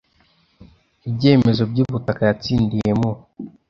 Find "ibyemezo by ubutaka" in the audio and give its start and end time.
1.09-2.21